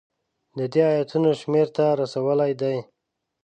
[0.57, 2.77] د دې ایتونو شمېر ته رسولی دی.